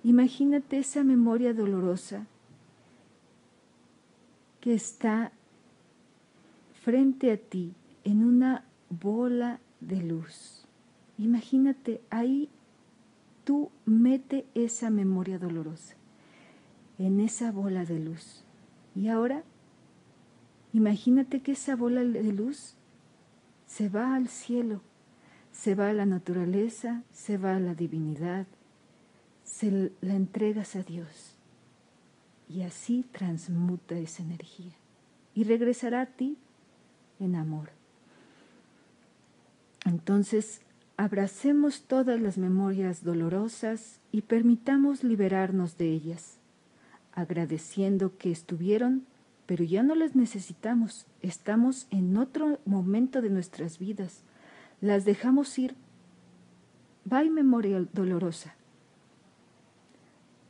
Imagínate 0.03 0.79
esa 0.79 1.03
memoria 1.03 1.53
dolorosa 1.53 2.27
que 4.61 4.73
está 4.73 5.33
frente 6.83 7.31
a 7.31 7.37
ti 7.37 7.73
en 8.03 8.25
una 8.25 8.65
bola 8.89 9.61
de 9.79 10.01
luz. 10.01 10.65
Imagínate 11.17 12.01
ahí 12.09 12.49
tú 13.45 13.71
mete 13.85 14.45
esa 14.53 14.89
memoria 14.89 15.39
dolorosa 15.39 15.95
en 16.97 17.21
esa 17.21 17.51
bola 17.51 17.85
de 17.85 17.99
luz. 17.99 18.43
Y 18.95 19.07
ahora, 19.07 19.43
imagínate 20.73 21.41
que 21.41 21.53
esa 21.53 21.75
bola 21.75 22.03
de 22.03 22.33
luz 22.33 22.75
se 23.65 23.87
va 23.87 24.15
al 24.15 24.27
cielo, 24.27 24.81
se 25.51 25.75
va 25.75 25.89
a 25.89 25.93
la 25.93 26.05
naturaleza, 26.05 27.03
se 27.11 27.37
va 27.37 27.55
a 27.55 27.59
la 27.59 27.75
divinidad, 27.75 28.45
se 29.43 29.91
la 30.01 30.15
entregas 30.15 30.75
a 30.75 30.83
Dios. 30.83 31.37
Y 32.49 32.61
así 32.61 33.05
transmuta 33.11 33.97
esa 33.97 34.21
energía 34.21 34.73
y 35.33 35.45
regresará 35.45 36.01
a 36.01 36.05
ti 36.07 36.37
en 37.19 37.35
amor. 37.35 37.69
Entonces, 39.85 40.61
Abracemos 40.95 41.81
todas 41.81 42.21
las 42.21 42.37
memorias 42.37 43.03
dolorosas 43.03 43.99
y 44.11 44.21
permitamos 44.21 45.03
liberarnos 45.03 45.75
de 45.77 45.89
ellas, 45.91 46.37
agradeciendo 47.13 48.15
que 48.17 48.31
estuvieron, 48.31 49.03
pero 49.47 49.63
ya 49.63 49.81
no 49.81 49.95
las 49.95 50.15
necesitamos, 50.15 51.07
estamos 51.21 51.87
en 51.89 52.15
otro 52.15 52.59
momento 52.65 53.23
de 53.23 53.31
nuestras 53.31 53.79
vidas, 53.79 54.21
las 54.81 55.03
dejamos 55.03 55.57
ir. 55.57 55.75
Bye 57.05 57.31
memoria 57.31 57.85
dolorosa. 57.91 58.55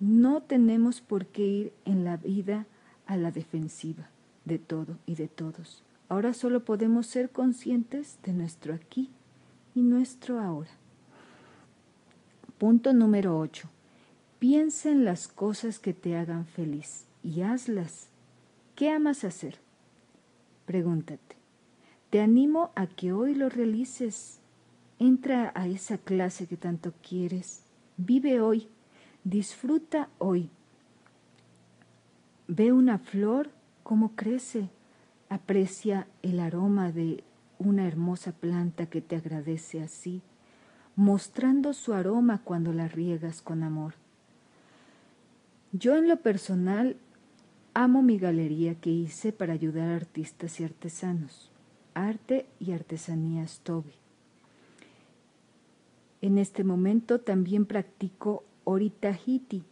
No 0.02 0.44
tenemos 0.44 1.00
por 1.00 1.26
qué 1.28 1.48
ir 1.48 1.74
en 1.86 2.04
la 2.04 2.18
vida 2.18 2.66
a 3.06 3.16
la 3.16 3.32
defensiva 3.32 4.10
de 4.44 4.60
todo 4.60 4.98
y 5.06 5.16
de 5.16 5.30
todos. 5.30 5.84
Ahora 6.14 6.36
solo 6.36 6.64
podemos 6.64 7.08
ser 7.08 7.32
conscientes 7.32 8.20
de 8.22 8.34
nuestro 8.34 8.76
aquí 8.76 9.10
y 9.74 9.82
nuestro 9.82 10.40
ahora. 10.40 10.70
Punto 12.60 12.94
número 12.94 13.40
8. 13.40 13.68
Piensa 14.38 14.92
en 14.92 15.06
las 15.06 15.28
cosas 15.28 15.80
que 15.80 15.96
te 15.96 16.16
hagan 16.16 16.46
feliz 16.46 17.08
y 17.24 17.42
hazlas. 17.42 18.10
¿Qué 18.76 18.92
amas 18.92 19.24
hacer? 19.24 19.58
Pregúntate. 20.68 21.36
Te 22.12 22.22
animo 22.22 22.70
a 22.76 22.86
que 22.86 23.12
hoy 23.12 23.34
lo 23.34 23.50
realices. 23.50 24.40
Entra 25.00 25.52
a 25.56 25.66
esa 25.66 25.98
clase 25.98 26.46
que 26.46 26.58
tanto 26.58 26.94
quieres. 27.02 27.64
Vive 27.98 28.40
hoy. 28.40 28.68
Disfruta 29.24 30.10
hoy. 30.20 30.52
Ve 32.48 32.72
una 32.72 33.00
flor 33.00 33.50
cómo 33.82 34.16
crece. 34.16 34.70
Aprecia 35.34 36.06
el 36.22 36.40
aroma 36.40 36.92
de 36.92 37.24
una 37.58 37.88
hermosa 37.88 38.34
planta 38.34 38.86
que 38.86 39.02
te 39.02 39.16
agradece 39.16 39.82
así, 39.82 40.22
mostrando 40.96 41.74
su 41.74 41.94
aroma 41.94 42.44
cuando 42.44 42.72
la 42.72 42.88
riegas 42.88 43.42
con 43.42 43.64
amor. 43.64 43.96
Yo 45.72 45.98
en 45.98 46.08
lo 46.08 46.18
personal 46.18 46.98
amo 47.74 48.04
mi 48.04 48.20
galería 48.20 48.76
que 48.76 48.92
hice 48.92 49.32
para 49.32 49.54
ayudar 49.54 49.90
a 49.90 49.96
artistas 49.96 50.60
y 50.60 50.66
artesanos, 50.66 51.50
arte 51.96 52.46
y 52.60 52.74
artesanías 52.74 53.62
Toby. 53.62 53.96
En 56.22 56.38
este 56.38 56.64
momento 56.64 57.22
también 57.22 57.66
practico 57.66 58.44
Oritahiti. 58.66 59.64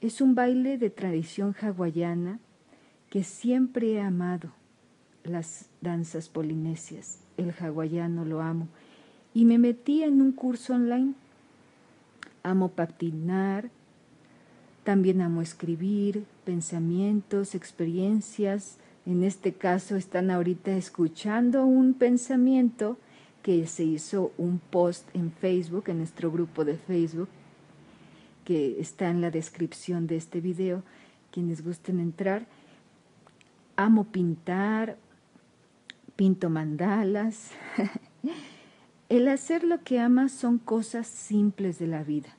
Es 0.00 0.22
un 0.22 0.34
baile 0.34 0.78
de 0.78 0.88
tradición 0.88 1.54
hawaiana 1.60 2.40
que 3.10 3.22
siempre 3.22 3.92
he 3.92 4.00
amado, 4.00 4.54
las 5.24 5.66
danzas 5.80 6.28
polinesias. 6.28 7.18
El 7.36 7.52
hawaiano 7.52 8.24
lo 8.24 8.40
amo. 8.40 8.68
Y 9.32 9.44
me 9.44 9.58
metí 9.58 10.02
en 10.02 10.22
un 10.22 10.32
curso 10.32 10.74
online. 10.74 11.14
Amo 12.42 12.68
patinar, 12.68 13.70
también 14.84 15.22
amo 15.22 15.40
escribir, 15.40 16.26
pensamientos, 16.44 17.54
experiencias. 17.54 18.76
En 19.06 19.24
este 19.24 19.54
caso 19.54 19.96
están 19.96 20.30
ahorita 20.30 20.76
escuchando 20.76 21.64
un 21.64 21.94
pensamiento 21.94 22.98
que 23.42 23.66
se 23.66 23.84
hizo 23.84 24.32
un 24.38 24.58
post 24.58 25.08
en 25.14 25.32
Facebook, 25.32 25.84
en 25.88 25.98
nuestro 25.98 26.30
grupo 26.30 26.64
de 26.64 26.76
Facebook, 26.76 27.28
que 28.44 28.80
está 28.80 29.10
en 29.10 29.20
la 29.20 29.30
descripción 29.30 30.06
de 30.06 30.16
este 30.16 30.40
video, 30.40 30.82
quienes 31.30 31.64
gusten 31.64 31.98
entrar. 31.98 32.46
Amo 33.76 34.04
pintar, 34.04 34.96
pinto 36.16 36.50
mandalas. 36.50 37.50
El 39.08 39.28
hacer 39.28 39.64
lo 39.64 39.82
que 39.82 40.00
amas 40.00 40.32
son 40.32 40.58
cosas 40.58 41.06
simples 41.06 41.78
de 41.78 41.86
la 41.86 42.02
vida. 42.02 42.36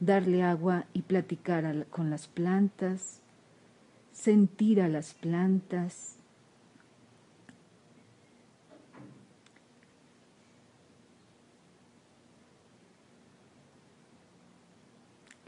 Darle 0.00 0.42
agua 0.42 0.84
y 0.92 1.02
platicar 1.02 1.86
con 1.86 2.10
las 2.10 2.26
plantas, 2.26 3.20
sentir 4.12 4.80
a 4.82 4.88
las 4.88 5.14
plantas, 5.14 6.16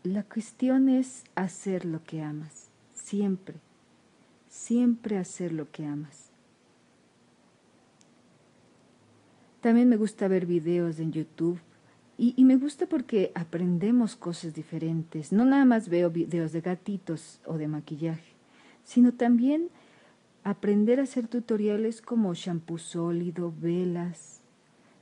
La 0.05 0.23
cuestión 0.23 0.89
es 0.89 1.25
hacer 1.35 1.85
lo 1.85 2.03
que 2.03 2.23
amas, 2.23 2.71
siempre, 2.95 3.57
siempre 4.49 5.19
hacer 5.19 5.53
lo 5.53 5.71
que 5.71 5.85
amas. 5.85 6.28
También 9.61 9.89
me 9.89 9.97
gusta 9.97 10.29
ver 10.29 10.47
videos 10.47 11.01
en 11.01 11.13
YouTube 11.13 11.59
y, 12.21 12.45
me 12.45 12.57
gusta 12.57 12.87
porque 12.87 13.31
aprendemos 13.37 14.17
cosas 14.17 14.53
diferentes. 14.53 15.33
No 15.33 15.45
nada 15.45 15.65
más 15.65 15.89
veo 15.89 16.11
videos 16.11 16.51
de 16.51 16.61
gatitos 16.61 17.41
o 17.47 17.59
de 17.59 17.69
maquillaje, 17.69 18.35
sino 18.83 19.13
también 19.13 19.69
aprender 20.43 20.99
a 20.99 21.05
hacer 21.05 21.29
tutoriales 21.29 22.03
como 22.03 22.35
shampoo 22.35 22.79
sólido, 22.79 23.55
velas. 23.57 24.41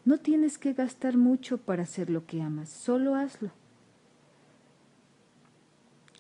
No 0.05 0.19
tienes 0.19 0.59
que 0.59 0.75
gastar 0.75 1.17
mucho 1.17 1.57
para 1.57 1.85
hacer 1.85 2.11
lo 2.11 2.27
que 2.27 2.43
amas, 2.43 2.69
solo 2.69 3.15
hazlo. 3.15 3.51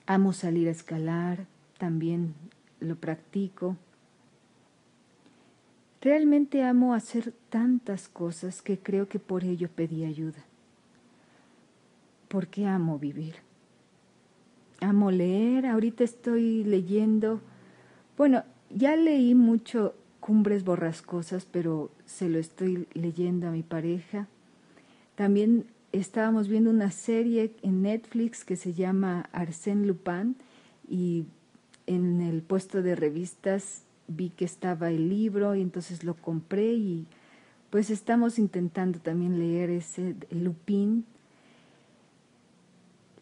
Amo 0.07 0.33
salir 0.33 0.68
a 0.68 0.72
escalar, 0.72 1.46
también 1.79 2.35
lo 2.81 2.96
practico. 2.96 3.77
Realmente 6.07 6.62
amo 6.62 6.95
hacer 6.95 7.35
tantas 7.51 8.07
cosas 8.07 8.62
que 8.62 8.79
creo 8.79 9.09
que 9.09 9.19
por 9.19 9.42
ello 9.42 9.69
pedí 9.69 10.05
ayuda. 10.05 10.38
Porque 12.29 12.64
amo 12.64 12.97
vivir. 12.97 13.35
Amo 14.81 15.11
leer, 15.11 15.66
ahorita 15.66 16.05
estoy 16.05 16.62
leyendo, 16.62 17.40
bueno, 18.16 18.45
ya 18.71 18.95
leí 18.95 19.35
mucho 19.35 19.97
Cumbres 20.21 20.62
Borrascosas, 20.62 21.45
pero 21.45 21.90
se 22.05 22.29
lo 22.29 22.38
estoy 22.38 22.87
leyendo 22.95 23.49
a 23.49 23.51
mi 23.51 23.64
pareja. 23.64 24.29
También 25.16 25.66
estábamos 25.90 26.47
viendo 26.47 26.71
una 26.71 26.92
serie 26.92 27.53
en 27.62 27.83
Netflix 27.83 28.45
que 28.45 28.55
se 28.55 28.75
llama 28.75 29.29
Arsène 29.33 29.85
Lupin 29.85 30.37
y 30.88 31.25
en 31.88 32.21
el 32.21 32.42
puesto 32.42 32.81
de 32.81 32.95
revistas 32.95 33.86
vi 34.09 34.31
que 34.31 34.45
estaba 34.45 34.90
el 34.90 35.09
libro 35.09 35.55
y 35.55 35.62
entonces 35.62 36.05
lo 36.05 36.14
compré 36.14 36.75
y 36.75 37.07
pues 37.71 37.90
estamos 37.90 38.38
intentando 38.38 39.01
también 39.01 39.38
leer 39.38 39.71
ese 39.71 40.16
Lupin. 40.31 41.05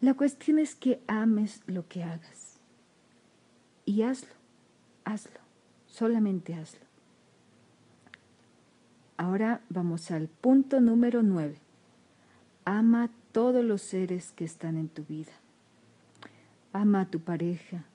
La 0.01 0.13
cuestión 0.13 0.59
es 0.59 0.75
que 0.75 1.01
ames 1.07 1.61
lo 1.67 1.87
que 1.87 2.03
hagas 2.03 2.59
y 3.85 4.03
hazlo, 4.03 4.33
hazlo, 5.03 5.39
solamente 5.87 6.53
hazlo. 6.53 6.85
Ahora 9.17 9.61
vamos 9.69 10.11
al 10.11 10.27
punto 10.27 10.81
número 10.81 11.23
nueve. 11.23 11.57
Ama 12.65 13.05
a 13.05 13.09
todos 13.31 13.63
los 13.63 13.81
seres 13.81 14.31
que 14.31 14.43
están 14.43 14.77
en 14.77 14.89
tu 14.89 15.03
vida. 15.05 15.31
Ama 16.73 17.01
a 17.01 17.05
tu 17.05 17.21
pareja, 17.21 17.85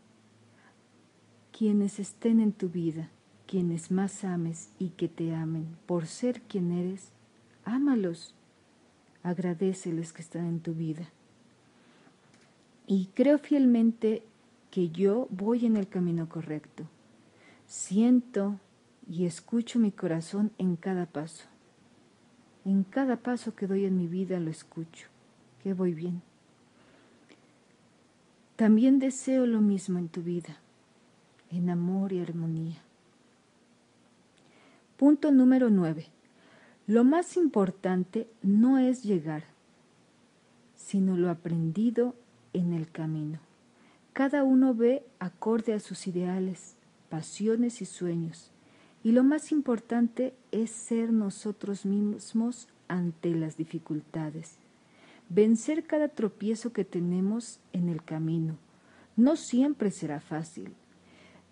quienes 1.60 1.98
estén 1.98 2.40
en 2.40 2.52
tu 2.52 2.70
vida, 2.70 3.10
quienes 3.46 3.90
más 3.90 4.24
ames 4.24 4.70
y 4.78 4.88
que 4.88 5.08
te 5.08 5.34
amen 5.34 5.66
por 5.84 6.06
ser 6.06 6.40
quien 6.40 6.72
eres, 6.72 7.12
ámalos, 7.66 8.34
agradeceles 9.22 10.14
que 10.14 10.22
están 10.22 10.46
en 10.46 10.60
tu 10.60 10.72
vida. 10.72 11.10
Y 12.86 13.10
creo 13.12 13.36
fielmente 13.36 14.22
que 14.70 14.88
yo 14.88 15.28
voy 15.28 15.66
en 15.66 15.76
el 15.76 15.86
camino 15.86 16.30
correcto. 16.30 16.84
Siento 17.66 18.58
y 19.06 19.26
escucho 19.26 19.78
mi 19.78 19.92
corazón 19.92 20.52
en 20.56 20.76
cada 20.76 21.04
paso. 21.04 21.44
En 22.64 22.84
cada 22.84 23.18
paso 23.18 23.54
que 23.54 23.66
doy 23.66 23.84
en 23.84 23.98
mi 23.98 24.06
vida 24.06 24.40
lo 24.40 24.50
escucho, 24.50 25.08
que 25.62 25.74
voy 25.74 25.92
bien. 25.92 26.22
También 28.56 28.98
deseo 28.98 29.44
lo 29.44 29.60
mismo 29.60 29.98
en 29.98 30.08
tu 30.08 30.22
vida, 30.22 30.58
en 31.50 31.70
amor 31.70 32.12
y 32.12 32.20
armonía. 32.20 32.82
Punto 34.96 35.30
número 35.30 35.70
nueve. 35.70 36.06
Lo 36.86 37.04
más 37.04 37.36
importante 37.36 38.28
no 38.42 38.78
es 38.78 39.02
llegar, 39.02 39.44
sino 40.74 41.16
lo 41.16 41.30
aprendido 41.30 42.14
en 42.52 42.72
el 42.72 42.90
camino. 42.90 43.38
Cada 44.12 44.42
uno 44.42 44.74
ve 44.74 45.04
acorde 45.18 45.72
a 45.72 45.80
sus 45.80 46.06
ideales, 46.06 46.74
pasiones 47.08 47.80
y 47.80 47.86
sueños 47.86 48.50
y 49.02 49.12
lo 49.12 49.24
más 49.24 49.52
importante 49.52 50.34
es 50.52 50.70
ser 50.70 51.12
nosotros 51.12 51.86
mismos 51.86 52.68
ante 52.88 53.34
las 53.34 53.56
dificultades. 53.56 54.56
Vencer 55.28 55.84
cada 55.84 56.08
tropiezo 56.08 56.72
que 56.72 56.84
tenemos 56.84 57.60
en 57.72 57.88
el 57.88 58.02
camino. 58.02 58.56
No 59.16 59.36
siempre 59.36 59.90
será 59.90 60.20
fácil, 60.20 60.74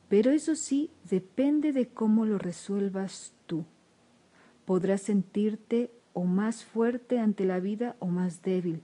pero 0.08 0.30
eso 0.30 0.54
sí 0.56 0.90
depende 1.08 1.72
de 1.72 1.88
cómo 1.88 2.24
lo 2.24 2.38
resuelvas 2.38 3.32
tú. 3.46 3.64
Podrás 4.64 5.02
sentirte 5.02 5.90
o 6.12 6.24
más 6.24 6.64
fuerte 6.64 7.18
ante 7.18 7.44
la 7.44 7.60
vida 7.60 7.96
o 7.98 8.06
más 8.06 8.42
débil 8.42 8.82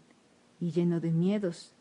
y 0.60 0.70
lleno 0.70 1.00
de 1.00 1.10
miedos. 1.10 1.72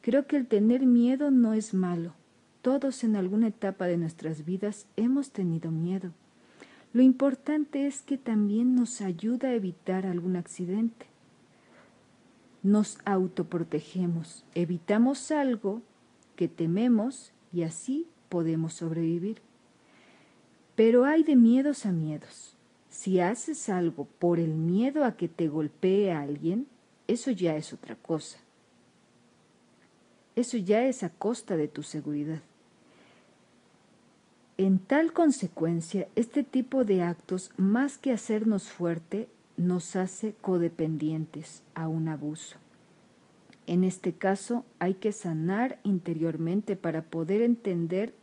Creo 0.00 0.26
que 0.26 0.36
el 0.36 0.46
tener 0.46 0.86
miedo 0.86 1.30
no 1.30 1.54
es 1.54 1.74
malo. 1.74 2.14
Todos 2.62 3.04
en 3.04 3.16
alguna 3.16 3.48
etapa 3.48 3.86
de 3.86 3.96
nuestras 3.96 4.44
vidas 4.44 4.86
hemos 4.96 5.30
tenido 5.30 5.70
miedo. 5.70 6.12
Lo 6.92 7.02
importante 7.02 7.86
es 7.86 8.02
que 8.02 8.16
también 8.16 8.74
nos 8.74 9.00
ayuda 9.00 9.48
a 9.48 9.54
evitar 9.54 10.06
algún 10.06 10.36
accidente. 10.36 11.06
Nos 12.62 12.98
autoprotegemos, 13.04 14.44
evitamos 14.54 15.30
algo 15.30 15.82
que 16.36 16.48
tememos 16.48 17.32
y 17.52 17.62
así 17.62 18.06
podemos 18.28 18.74
sobrevivir. 18.74 19.40
Pero 20.76 21.04
hay 21.04 21.22
de 21.22 21.36
miedos 21.36 21.86
a 21.86 21.92
miedos. 21.92 22.56
Si 22.88 23.20
haces 23.20 23.68
algo 23.68 24.06
por 24.18 24.38
el 24.38 24.54
miedo 24.54 25.04
a 25.04 25.16
que 25.16 25.28
te 25.28 25.48
golpee 25.48 26.12
a 26.12 26.22
alguien, 26.22 26.66
eso 27.06 27.30
ya 27.30 27.56
es 27.56 27.72
otra 27.72 27.96
cosa. 27.96 28.38
Eso 30.36 30.56
ya 30.56 30.84
es 30.84 31.02
a 31.02 31.10
costa 31.10 31.56
de 31.56 31.68
tu 31.68 31.82
seguridad. 31.82 32.40
En 34.56 34.78
tal 34.78 35.12
consecuencia, 35.12 36.08
este 36.14 36.44
tipo 36.44 36.84
de 36.84 37.02
actos, 37.02 37.50
más 37.56 37.98
que 37.98 38.12
hacernos 38.12 38.68
fuerte, 38.68 39.28
nos 39.56 39.96
hace 39.96 40.34
codependientes 40.40 41.62
a 41.74 41.88
un 41.88 42.08
abuso. 42.08 42.56
En 43.66 43.84
este 43.84 44.12
caso, 44.12 44.64
hay 44.78 44.94
que 44.94 45.12
sanar 45.12 45.78
interiormente 45.84 46.76
para 46.76 47.02
poder 47.02 47.40
entender 47.42 48.14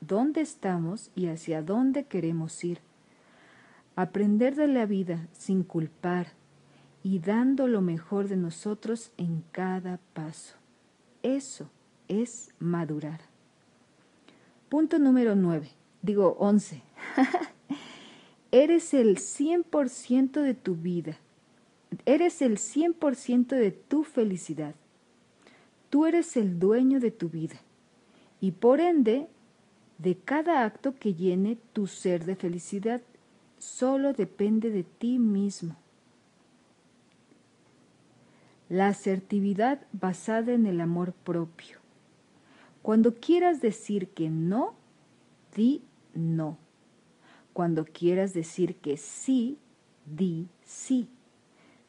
dónde 0.00 0.42
estamos 0.42 1.10
y 1.14 1.26
hacia 1.26 1.62
dónde 1.62 2.04
queremos 2.04 2.62
ir. 2.64 2.80
Aprender 3.96 4.54
de 4.54 4.66
la 4.66 4.86
vida 4.86 5.28
sin 5.32 5.62
culpar 5.62 6.28
y 7.02 7.18
dando 7.18 7.66
lo 7.66 7.80
mejor 7.80 8.28
de 8.28 8.36
nosotros 8.36 9.12
en 9.16 9.42
cada 9.52 9.98
paso. 10.12 10.56
Eso 11.22 11.70
es 12.08 12.50
madurar. 12.58 13.20
Punto 14.68 14.98
número 14.98 15.34
9, 15.34 15.70
digo 16.02 16.36
11. 16.38 16.82
Eres 18.52 18.94
el 18.94 19.16
100% 19.16 20.42
de 20.42 20.54
tu 20.54 20.74
vida. 20.74 21.16
Eres 22.04 22.42
el 22.42 22.58
100% 22.58 23.48
de 23.48 23.70
tu 23.70 24.04
felicidad. 24.04 24.74
Tú 25.90 26.06
eres 26.06 26.36
el 26.36 26.58
dueño 26.58 27.00
de 27.00 27.10
tu 27.10 27.28
vida 27.28 27.60
y 28.40 28.52
por 28.52 28.80
ende 28.80 29.28
de 29.98 30.16
cada 30.16 30.64
acto 30.64 30.94
que 30.94 31.14
llene 31.14 31.58
tu 31.72 31.86
ser 31.86 32.24
de 32.24 32.36
felicidad. 32.36 33.02
Solo 33.58 34.14
depende 34.14 34.70
de 34.70 34.84
ti 34.84 35.18
mismo. 35.18 35.76
La 38.68 38.86
asertividad 38.86 39.86
basada 39.92 40.52
en 40.52 40.64
el 40.64 40.80
amor 40.80 41.12
propio. 41.12 41.78
Cuando 42.82 43.16
quieras 43.16 43.60
decir 43.60 44.08
que 44.08 44.30
no, 44.30 44.74
di 45.54 45.82
no. 46.14 46.56
Cuando 47.52 47.84
quieras 47.84 48.32
decir 48.32 48.76
que 48.76 48.96
sí, 48.96 49.58
di 50.06 50.48
sí. 50.62 51.08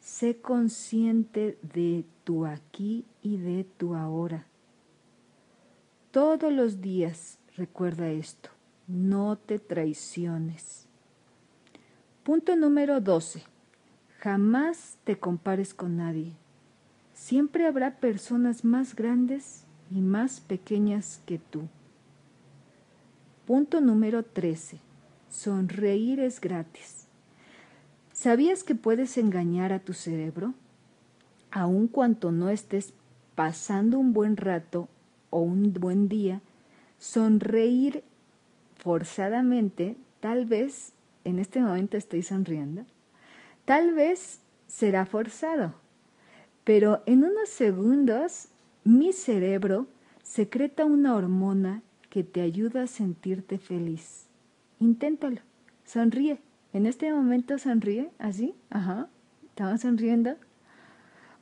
Sé 0.02 0.42
consciente 0.42 1.60
de 1.62 2.06
tu 2.24 2.48
aquí 2.48 3.06
y 3.22 3.38
de 3.38 3.64
tu 3.64 3.94
ahora. 3.94 4.48
Todos 6.10 6.52
los 6.52 6.82
días 6.82 7.38
recuerda 7.56 8.10
esto, 8.10 8.50
no 8.88 9.38
te 9.38 9.60
traiciones. 9.60 10.88
Punto 12.24 12.56
número 12.56 13.00
12. 13.00 13.44
Jamás 14.18 14.98
te 15.04 15.20
compares 15.20 15.76
con 15.76 15.98
nadie. 15.98 16.34
Siempre 17.14 17.68
habrá 17.68 18.00
personas 18.00 18.66
más 18.66 18.96
grandes 18.96 19.66
y 19.92 20.02
más 20.02 20.40
pequeñas 20.42 21.22
que 21.28 21.38
tú. 21.38 21.70
Punto 23.46 23.82
número 23.82 24.24
13. 24.24 24.80
Sonreír 25.30 26.20
es 26.20 26.42
gratis. 26.42 27.08
¿Sabías 28.22 28.64
que 28.64 28.76
puedes 28.76 29.18
engañar 29.18 29.74
a 29.74 29.80
tu 29.80 29.94
cerebro? 29.94 30.54
Aun 31.50 31.88
cuando 31.88 32.32
no 32.32 32.52
estés 32.52 32.94
pasando 33.34 33.98
un 33.98 34.14
buen 34.14 34.38
rato 34.38 34.90
o 35.32 35.40
un 35.40 35.74
buen 35.74 36.08
día, 36.08 36.40
sonreír 37.00 38.04
forzadamente, 38.76 39.98
tal 40.20 40.46
vez 40.46 40.94
en 41.24 41.40
este 41.40 41.62
momento 41.62 41.98
estoy 41.98 42.22
sonriendo, 42.22 42.86
tal 43.66 43.96
vez 43.96 44.42
será 44.68 45.08
forzado, 45.08 45.74
pero 46.64 47.02
en 47.08 47.24
unos 47.24 47.50
segundos 47.50 48.50
mi 48.84 49.14
cerebro 49.14 49.88
secreta 50.22 50.86
una 50.86 51.16
hormona 51.16 51.82
que 52.12 52.24
te 52.24 52.42
ayuda 52.42 52.84
a 52.84 52.88
sentirte 52.88 53.58
feliz. 53.58 54.28
Inténtalo, 54.80 55.42
sonríe. 55.86 56.38
En 56.74 56.86
este 56.86 57.12
momento 57.12 57.58
sonríe, 57.58 58.12
así, 58.18 58.56
ajá, 58.70 59.10
estamos 59.50 59.82
sonriendo. 59.82 60.38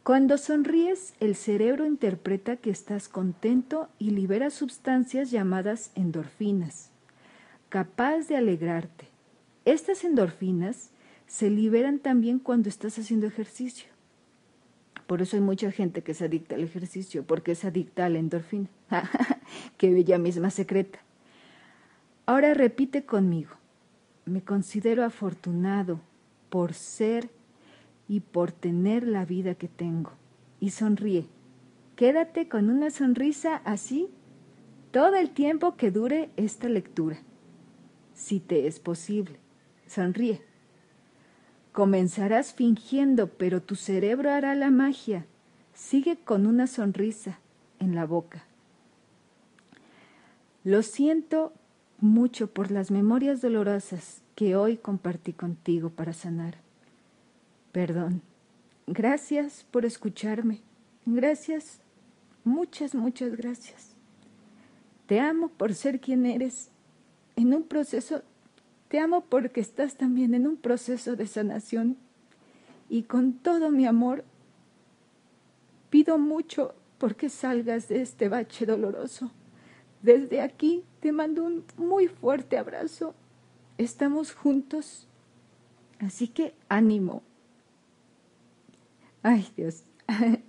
Cuando 0.04 0.40
sonríes, 0.40 1.14
el 1.20 1.36
cerebro 1.36 1.86
interpreta 1.86 2.56
que 2.56 2.72
estás 2.72 3.08
contento 3.08 3.90
y 4.00 4.10
libera 4.10 4.50
sustancias 4.50 5.30
llamadas 5.30 5.92
endorfinas, 5.94 6.90
capaz 7.70 8.28
de 8.28 8.38
alegrarte. 8.38 9.08
Estas 9.66 10.04
endorfinas 10.04 10.90
se 11.28 11.52
liberan 11.52 12.00
también 12.00 12.40
cuando 12.40 12.70
estás 12.70 12.98
haciendo 12.98 13.28
ejercicio. 13.28 13.88
Por 15.06 15.22
eso 15.22 15.38
hay 15.38 15.44
mucha 15.44 15.72
gente 15.72 16.02
que 16.02 16.16
se 16.16 16.26
adicta 16.26 16.56
al 16.56 16.64
ejercicio, 16.64 17.24
porque 17.24 17.52
es 17.52 17.66
adicta 17.66 18.06
a 18.06 18.10
la 18.10 18.18
endorfina, 18.18 18.70
que 19.78 19.96
ella 19.96 20.18
misma 20.18 20.50
secreta. 20.50 21.00
Ahora 22.26 22.56
repite 22.56 23.06
conmigo, 23.06 23.59
me 24.30 24.44
considero 24.44 25.04
afortunado 25.04 26.00
por 26.50 26.74
ser 26.74 27.30
y 28.08 28.22
por 28.22 28.52
tener 28.52 29.06
la 29.06 29.26
vida 29.26 29.56
que 29.56 29.68
tengo. 29.68 30.12
Y 30.60 30.72
sonríe. 30.72 31.26
Quédate 31.96 32.48
con 32.48 32.70
una 32.70 32.92
sonrisa 32.92 33.58
así 33.66 34.10
todo 34.92 35.16
el 35.16 35.32
tiempo 35.32 35.76
que 35.76 35.92
dure 35.92 36.32
esta 36.36 36.68
lectura, 36.68 37.20
si 38.14 38.40
te 38.40 38.68
es 38.68 38.80
posible. 38.80 39.38
Sonríe. 39.86 40.42
Comenzarás 41.72 42.54
fingiendo, 42.54 43.28
pero 43.28 43.62
tu 43.62 43.76
cerebro 43.76 44.32
hará 44.32 44.56
la 44.56 44.72
magia. 44.72 45.26
Sigue 45.74 46.18
con 46.18 46.48
una 46.48 46.68
sonrisa 46.68 47.40
en 47.80 47.96
la 47.96 48.06
boca. 48.06 48.44
Lo 50.64 50.82
siento 50.82 51.54
mucho 52.02 52.48
por 52.48 52.72
las 52.72 52.92
memorias 52.92 53.42
dolorosas 53.42 54.22
que 54.36 54.56
hoy 54.56 54.78
compartí 54.78 55.34
contigo 55.34 55.90
para 55.90 56.14
sanar. 56.14 56.56
Perdón. 57.72 58.22
Gracias 58.88 59.66
por 59.70 59.86
escucharme. 59.86 60.62
Gracias. 61.06 61.80
Muchas, 62.44 62.96
muchas 62.96 63.36
gracias. 63.36 63.96
Te 65.06 65.20
amo 65.20 65.50
por 65.50 65.76
ser 65.76 66.00
quien 66.00 66.26
eres. 66.26 66.70
En 67.36 67.54
un 67.54 67.64
proceso, 67.64 68.24
te 68.88 69.00
amo 69.00 69.26
porque 69.30 69.62
estás 69.62 69.96
también 69.96 70.34
en 70.34 70.48
un 70.48 70.58
proceso 70.58 71.16
de 71.16 71.28
sanación. 71.28 71.98
Y 72.90 73.04
con 73.04 73.34
todo 73.34 73.70
mi 73.72 73.86
amor, 73.86 74.24
pido 75.90 76.18
mucho 76.18 76.74
porque 76.98 77.30
salgas 77.30 77.88
de 77.88 78.02
este 78.02 78.30
bache 78.30 78.66
doloroso. 78.66 79.32
Desde 80.02 80.42
aquí 80.42 80.84
te 81.02 81.12
mando 81.12 81.44
un 81.44 81.64
muy 81.78 82.08
fuerte 82.08 82.58
abrazo. 82.58 83.14
Estamos 83.78 84.34
juntos. 84.34 85.08
Así 86.00 86.28
que 86.28 86.54
ánimo. 86.70 87.24
Ay, 89.22 89.48
Dios. 89.56 89.84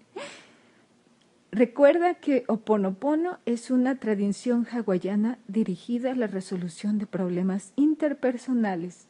Recuerda 1.53 2.15
que 2.15 2.45
Oponopono 2.47 3.39
es 3.45 3.73
una 3.73 3.97
tradición 3.97 4.67
hawaiana 4.71 5.39
dirigida 5.49 6.13
a 6.13 6.15
la 6.15 6.29
resolución 6.29 6.99
de 6.99 7.07
problemas 7.07 7.73
interpersonales 7.75 9.09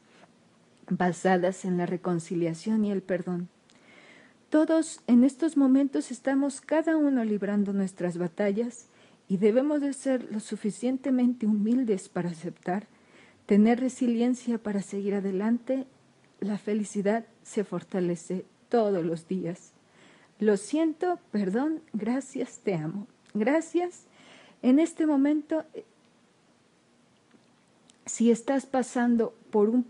basadas 0.88 1.64
en 1.64 1.76
la 1.76 1.87
reconciliación 1.87 2.85
y 2.85 2.92
el 2.92 3.03
perdón. 3.03 3.48
Todos 4.48 5.00
en 5.07 5.22
estos 5.22 5.57
momentos 5.57 6.11
estamos 6.11 6.61
cada 6.61 6.96
uno 6.96 7.24
librando 7.24 7.72
nuestras 7.72 8.18
batallas 8.18 8.87
y 9.30 9.36
debemos 9.36 9.80
de 9.80 9.92
ser 9.92 10.26
lo 10.32 10.40
suficientemente 10.40 11.46
humildes 11.46 12.08
para 12.08 12.30
aceptar, 12.30 12.88
tener 13.46 13.78
resiliencia 13.78 14.58
para 14.58 14.82
seguir 14.82 15.14
adelante. 15.14 15.86
La 16.40 16.58
felicidad 16.58 17.24
se 17.44 17.62
fortalece 17.62 18.44
todos 18.68 19.04
los 19.04 19.28
días. 19.28 19.70
Lo 20.40 20.56
siento, 20.56 21.20
perdón, 21.30 21.80
gracias, 21.92 22.58
te 22.58 22.74
amo. 22.74 23.06
Gracias. 23.32 24.02
En 24.62 24.80
este 24.80 25.06
momento, 25.06 25.64
si 28.06 28.32
estás 28.32 28.66
pasando 28.66 29.32
por 29.52 29.68
un 29.68 29.86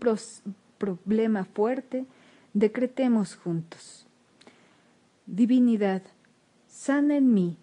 problema 0.77 1.45
fuerte, 1.45 2.05
decretemos 2.53 3.35
juntos. 3.37 4.05
Divinidad, 5.25 6.03
sana 6.67 7.17
en 7.17 7.33
mí 7.33 7.57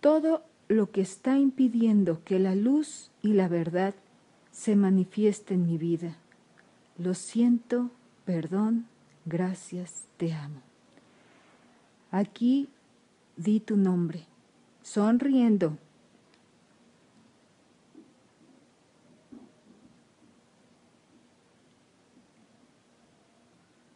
todo 0.00 0.42
lo 0.72 0.90
que 0.90 1.00
está 1.00 1.38
impidiendo 1.38 2.22
que 2.24 2.38
la 2.38 2.54
luz 2.54 3.10
y 3.22 3.34
la 3.34 3.48
verdad 3.48 3.94
se 4.50 4.76
manifiesten 4.76 5.60
en 5.60 5.66
mi 5.66 5.78
vida. 5.78 6.16
Lo 6.98 7.14
siento, 7.14 7.90
perdón, 8.24 8.86
gracias, 9.24 10.06
te 10.16 10.32
amo. 10.32 10.60
Aquí 12.10 12.68
di 13.36 13.60
tu 13.60 13.76
nombre, 13.76 14.26
sonriendo. 14.82 15.78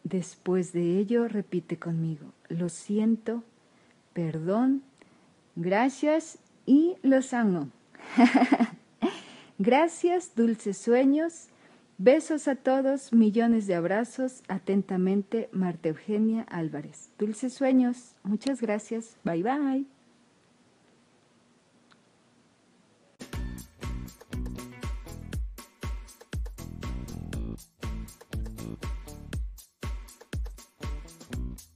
Después 0.05 0.73
de 0.73 0.99
ello, 0.99 1.27
repite 1.27 1.79
conmigo, 1.79 2.33
lo 2.49 2.69
siento, 2.69 3.43
perdón, 4.13 4.83
gracias 5.57 6.39
y 6.67 6.97
los 7.03 7.33
amo. 7.33 7.71
Gracias, 9.59 10.35
dulces 10.35 10.77
sueños. 10.77 11.49
Besos 11.99 12.47
a 12.47 12.57
todos, 12.57 13.13
millones 13.15 13.67
de 13.67 13.75
abrazos. 13.75 14.43
Atentamente, 14.49 15.49
Marta 15.53 15.89
Eugenia 15.89 16.43
Álvarez. 16.43 17.11
Dulces 17.19 17.55
sueños. 17.55 18.15
Muchas 18.23 18.61
gracias. 18.61 19.17
Bye 19.25 19.43
bye. 19.43 19.96